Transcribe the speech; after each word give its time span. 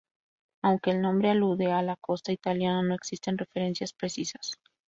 Aunque 0.63 0.89
el 0.89 0.99
nombre 1.03 1.29
alude 1.29 1.71
a 1.73 1.83
la 1.83 1.95
costa 1.95 2.31
italiana, 2.31 2.81
no 2.81 2.95
existen 2.95 3.37
referencias 3.37 3.93
precisas. 3.93 4.55